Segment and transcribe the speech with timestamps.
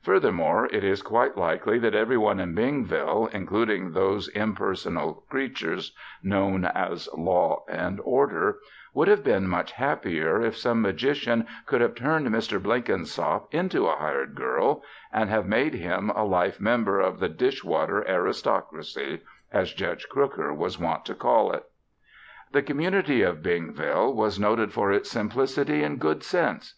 [0.00, 6.64] Furthermore, it is quite likely that every one in Bingville, including those impersonal creatures known
[6.66, 8.58] as Law and Order,
[8.94, 12.62] would have been much happier if some magician could have turned Mr.
[12.62, 17.64] Blenkinsop into a hired girl and have made him a life member of "the Dish
[17.64, 19.22] Water Aristocracy,"
[19.52, 21.64] as Judge Crooker was wont to call it.
[22.52, 26.76] The community of Bingville was noted for its simplicity and good sense.